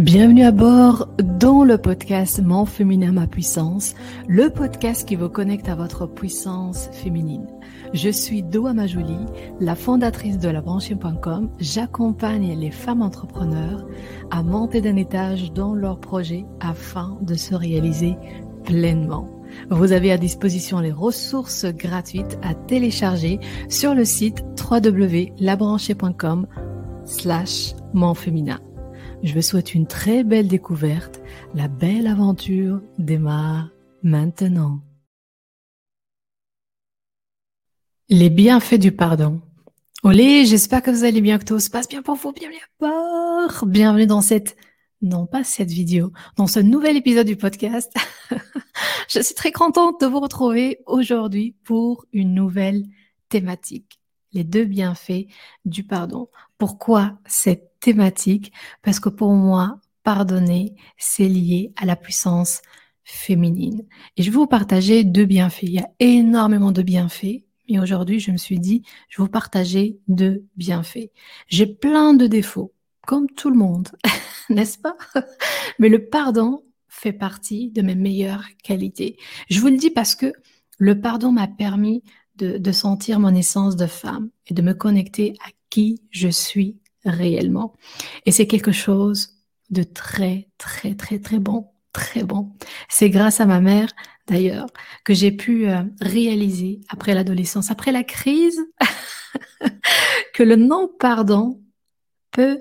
[0.00, 3.94] Bienvenue à bord dans le podcast Mon féminin, ma puissance,
[4.26, 7.46] le podcast qui vous connecte à votre puissance féminine.
[7.92, 9.18] Je suis Doa Majouli,
[9.60, 11.50] la fondatrice de labranchée.com.
[11.58, 13.86] J'accompagne les femmes entrepreneurs
[14.30, 18.16] à monter d'un étage dans leurs projets afin de se réaliser
[18.64, 19.28] pleinement.
[19.68, 23.38] Vous avez à disposition les ressources gratuites à télécharger
[23.68, 26.46] sur le site www.labranchée.com
[27.04, 27.74] slash
[28.14, 28.60] féminin.
[29.22, 31.20] Je vous souhaite une très belle découverte.
[31.54, 33.68] La belle aventure démarre
[34.02, 34.80] maintenant.
[38.08, 39.42] Les bienfaits du pardon.
[40.04, 42.32] Olé, j'espère que vous allez bien, que tout se passe bien pour vous.
[42.32, 43.66] Bienvenue à bord.
[43.66, 44.56] Bienvenue dans cette,
[45.02, 47.92] non pas cette vidéo, dans ce nouvel épisode du podcast.
[49.10, 52.84] Je suis très contente de vous retrouver aujourd'hui pour une nouvelle
[53.28, 54.00] thématique.
[54.32, 55.26] Les deux bienfaits
[55.66, 56.30] du pardon.
[56.56, 58.52] Pourquoi cette thématique
[58.82, 62.62] parce que pour moi, pardonner, c'est lié à la puissance
[63.04, 63.84] féminine.
[64.16, 65.64] Et je vais vous partager deux bienfaits.
[65.64, 69.30] Il y a énormément de bienfaits, mais aujourd'hui, je me suis dit, je vais vous
[69.30, 71.10] partager deux bienfaits.
[71.48, 72.72] J'ai plein de défauts,
[73.06, 73.88] comme tout le monde,
[74.50, 74.96] n'est-ce pas?
[75.78, 79.16] Mais le pardon fait partie de mes meilleures qualités.
[79.48, 80.32] Je vous le dis parce que
[80.78, 82.02] le pardon m'a permis
[82.36, 86.79] de, de sentir mon essence de femme et de me connecter à qui je suis
[87.04, 87.74] réellement.
[88.26, 92.52] Et c'est quelque chose de très, très, très, très bon, très bon.
[92.88, 93.88] C'est grâce à ma mère,
[94.26, 94.66] d'ailleurs,
[95.04, 98.60] que j'ai pu euh, réaliser après l'adolescence, après la crise,
[100.34, 101.62] que le non-pardon
[102.30, 102.60] peut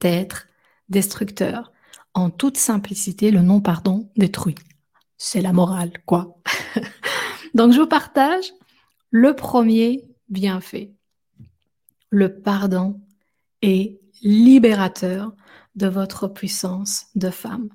[0.00, 0.46] être
[0.88, 1.72] destructeur.
[2.14, 4.54] En toute simplicité, le non-pardon détruit.
[5.18, 6.38] C'est la morale, quoi.
[7.54, 8.52] Donc, je vous partage
[9.10, 10.92] le premier bienfait.
[12.10, 13.00] Le pardon
[14.22, 15.34] libérateur
[15.74, 17.68] de votre puissance de femme.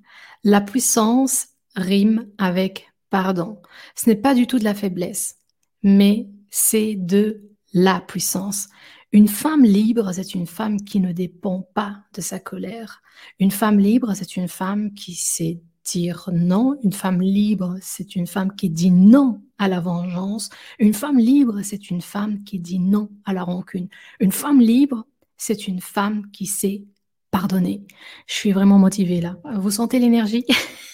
[0.44, 3.61] La puissance rime avec pardon.
[3.95, 5.38] Ce n'est pas du tout de la faiblesse,
[5.83, 7.43] mais c'est de
[7.73, 8.70] la puissance.
[9.11, 13.02] Une femme libre, c'est une femme qui ne dépend pas de sa colère.
[13.39, 16.77] Une femme libre, c'est une femme qui sait dire non.
[16.83, 20.49] Une femme libre, c'est une femme qui dit non à la vengeance.
[20.80, 23.89] Une femme libre, c'est une femme qui dit non à la rancune.
[24.20, 25.05] Une femme libre,
[25.42, 26.84] c'est une femme qui sait
[27.32, 27.82] pardonner.
[28.28, 29.38] Je suis vraiment motivée là.
[29.56, 30.46] Vous sentez l'énergie?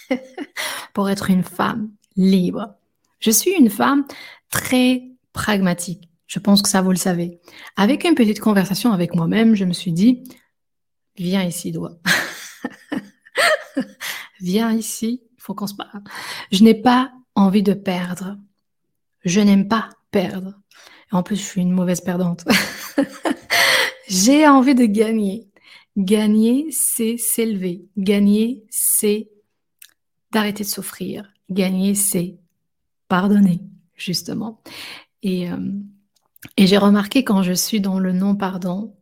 [0.93, 2.73] Pour être une femme libre.
[3.19, 4.05] Je suis une femme
[4.49, 5.03] très
[5.33, 6.09] pragmatique.
[6.27, 7.41] Je pense que ça, vous le savez.
[7.75, 10.23] Avec une petite conversation avec moi-même, je me suis dit,
[11.17, 11.97] viens ici, doigt.
[14.39, 16.03] viens ici, il faut qu'on se parle.
[16.53, 18.37] Je n'ai pas envie de perdre.
[19.25, 20.53] Je n'aime pas perdre.
[21.11, 22.45] En plus, je suis une mauvaise perdante.
[24.07, 25.47] J'ai envie de gagner.
[25.97, 27.85] Gagner, c'est s'élever.
[27.97, 29.29] Gagner, c'est
[30.31, 31.33] d'arrêter de souffrir.
[31.49, 32.37] Gagner, c'est
[33.07, 33.61] pardonner,
[33.95, 34.61] justement.
[35.23, 35.57] Et, euh,
[36.55, 38.95] et j'ai remarqué quand je suis dans le non-pardon,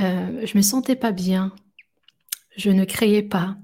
[0.00, 1.52] euh, je me sentais pas bien.
[2.56, 3.56] Je ne créais pas.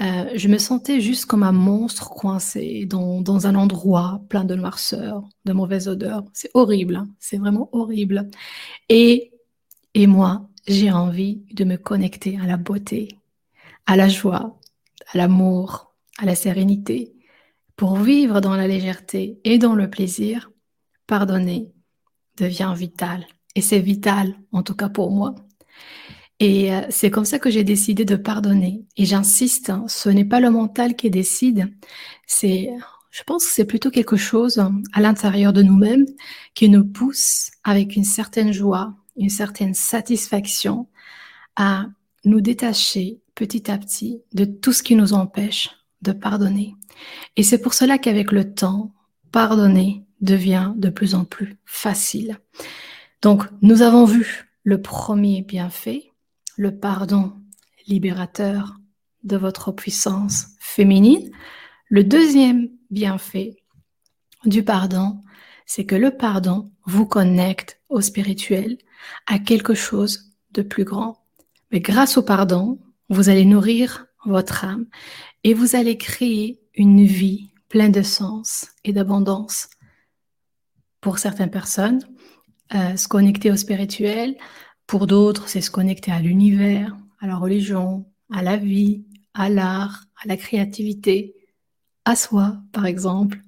[0.00, 4.54] Euh, je me sentais juste comme un monstre coincé dans, dans un endroit plein de
[4.54, 6.24] noirceur, de mauvaise odeur.
[6.32, 7.08] C'est horrible, hein.
[7.18, 8.30] c'est vraiment horrible.
[8.88, 9.32] Et
[9.98, 13.18] et moi, j'ai envie de me connecter à la beauté,
[13.84, 14.56] à la joie,
[15.12, 17.16] à l'amour, à la sérénité.
[17.74, 20.52] Pour vivre dans la légèreté et dans le plaisir,
[21.08, 21.72] pardonner
[22.36, 23.26] devient vital.
[23.56, 25.34] Et c'est vital, en tout cas pour moi.
[26.38, 28.86] Et euh, c'est comme ça que j'ai décidé de pardonner.
[28.96, 31.74] Et j'insiste, hein, ce n'est pas le mental qui décide,
[32.24, 32.70] c'est,
[33.10, 36.06] je pense que c'est plutôt quelque chose à l'intérieur de nous-mêmes
[36.54, 40.88] qui nous pousse avec une certaine joie, une certaine satisfaction
[41.56, 41.86] à
[42.24, 45.70] nous détacher petit à petit de tout ce qui nous empêche
[46.02, 46.74] de pardonner.
[47.36, 48.92] Et c'est pour cela qu'avec le temps,
[49.32, 52.38] pardonner devient de plus en plus facile.
[53.22, 56.12] Donc, nous avons vu le premier bienfait,
[56.56, 57.32] le pardon
[57.86, 58.78] libérateur
[59.24, 61.30] de votre puissance féminine.
[61.88, 63.56] Le deuxième bienfait
[64.44, 65.20] du pardon,
[65.66, 68.78] c'est que le pardon vous connecte au spirituel,
[69.26, 71.24] à quelque chose de plus grand.
[71.70, 74.86] Mais grâce au pardon, vous allez nourrir votre âme
[75.44, 79.68] et vous allez créer une vie pleine de sens et d'abondance.
[81.00, 82.02] Pour certaines personnes,
[82.74, 84.36] euh, se connecter au spirituel,
[84.86, 90.04] pour d'autres, c'est se connecter à l'univers, à la religion, à la vie, à l'art,
[90.22, 91.34] à la créativité,
[92.04, 93.40] à soi, par exemple.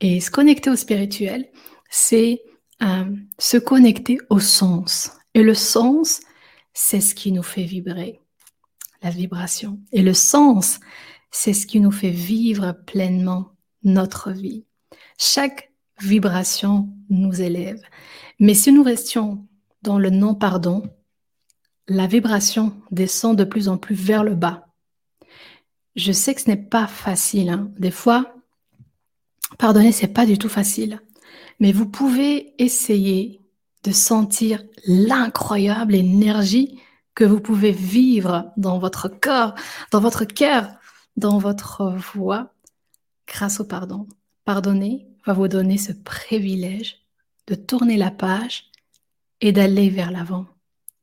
[0.00, 1.50] Et se connecter au spirituel,
[1.90, 2.42] c'est
[2.82, 3.04] euh,
[3.38, 5.12] se connecter au sens.
[5.34, 6.20] Et le sens,
[6.72, 8.20] c'est ce qui nous fait vibrer.
[9.02, 9.78] la vibration.
[9.92, 10.80] Et le sens,
[11.30, 13.52] c'est ce qui nous fait vivre pleinement
[13.84, 14.64] notre vie.
[15.18, 17.80] Chaque vibration nous élève.
[18.40, 19.46] Mais si nous restions
[19.82, 20.82] dans le non-pardon,
[21.86, 24.66] la vibration descend de plus en plus vers le bas.
[25.96, 27.50] Je sais que ce n'est pas facile.
[27.50, 27.70] Hein.
[27.78, 28.34] Des fois,
[29.56, 31.00] pardonner, c'est pas du tout facile.
[31.60, 33.40] Mais vous pouvez essayer
[33.84, 36.80] de sentir l'incroyable énergie
[37.14, 39.54] que vous pouvez vivre dans votre corps,
[39.90, 40.70] dans votre cœur,
[41.16, 42.54] dans votre voix,
[43.26, 44.06] grâce au pardon.
[44.44, 47.02] Pardonner va vous donner ce privilège
[47.48, 48.70] de tourner la page
[49.40, 50.46] et d'aller vers l'avant.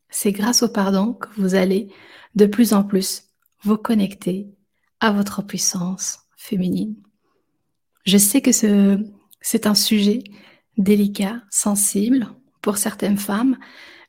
[0.09, 1.89] C'est grâce au pardon que vous allez
[2.35, 3.23] de plus en plus
[3.63, 4.47] vous connecter
[4.99, 6.95] à votre puissance féminine.
[8.05, 10.23] Je sais que c'est un sujet
[10.77, 12.27] délicat, sensible
[12.61, 13.57] pour certaines femmes,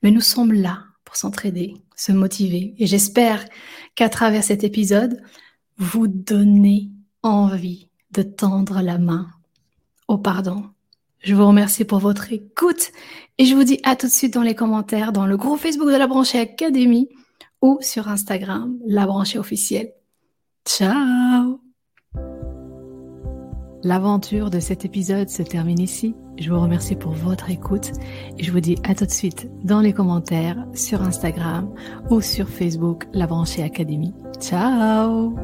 [0.03, 2.75] mais nous sommes là pour s'entraider, se motiver.
[2.79, 3.45] Et j'espère
[3.95, 5.23] qu'à travers cet épisode,
[5.79, 6.91] vous donnez
[7.23, 9.29] envie de tendre la main
[10.09, 10.65] au pardon.
[11.21, 12.93] Je vous remercie pour votre écoute
[13.39, 15.89] et je vous dis à tout de suite dans les commentaires, dans le groupe Facebook
[15.89, 17.09] de la Branchée Académie
[17.63, 19.93] ou sur Instagram, la Branchée officielle.
[20.65, 21.66] Ciao
[23.83, 26.15] L'aventure de cet épisode se termine ici.
[26.39, 27.93] Je vous remercie pour votre écoute
[28.39, 31.73] et je vous dis à tout de suite dans les commentaires sur Instagram
[32.11, 34.15] ou sur Facebook, la Branchée Académie.
[34.41, 35.35] Ciao